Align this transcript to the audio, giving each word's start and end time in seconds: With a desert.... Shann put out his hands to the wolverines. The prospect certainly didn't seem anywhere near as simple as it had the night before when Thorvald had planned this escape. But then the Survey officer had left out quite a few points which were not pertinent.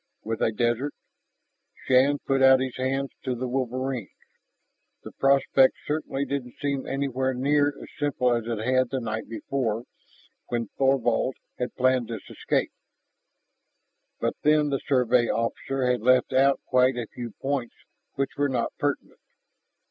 With 0.23 0.41
a 0.41 0.51
desert.... 0.51 0.95
Shann 1.85 2.17
put 2.25 2.41
out 2.41 2.59
his 2.59 2.75
hands 2.75 3.11
to 3.21 3.35
the 3.35 3.47
wolverines. 3.47 4.09
The 5.03 5.11
prospect 5.11 5.75
certainly 5.85 6.25
didn't 6.25 6.55
seem 6.59 6.87
anywhere 6.87 7.35
near 7.35 7.67
as 7.67 7.87
simple 7.99 8.33
as 8.33 8.45
it 8.47 8.57
had 8.65 8.89
the 8.89 8.99
night 8.99 9.29
before 9.29 9.83
when 10.47 10.69
Thorvald 10.75 11.35
had 11.59 11.75
planned 11.75 12.07
this 12.07 12.27
escape. 12.31 12.71
But 14.19 14.33
then 14.41 14.69
the 14.69 14.79
Survey 14.87 15.27
officer 15.27 15.85
had 15.85 16.01
left 16.01 16.33
out 16.33 16.59
quite 16.65 16.97
a 16.97 17.05
few 17.13 17.33
points 17.39 17.75
which 18.15 18.31
were 18.37 18.49
not 18.49 18.71
pertinent. 18.79 19.19